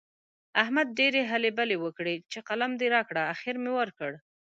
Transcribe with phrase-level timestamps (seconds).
[0.61, 4.11] احمد ډېرې هلې بلې وکړې چې قلم دې راکړه؛ اخېر مې ورکړ.